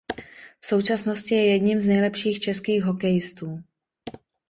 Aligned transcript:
V 0.59 0.65
současnosti 0.65 1.35
je 1.35 1.51
jedním 1.53 1.81
z 1.81 1.87
nejlepších 1.87 2.39
českých 2.39 2.83
hokejistů. 2.83 3.63